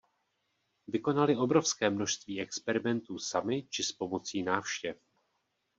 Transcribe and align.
Vykonali 0.87 1.35
obrovské 1.37 1.89
množství 1.89 2.41
experimentů 2.41 3.19
sami 3.19 3.63
či 3.67 3.83
s 3.83 3.91
pomocí 3.91 4.43
návštěv. 4.43 4.97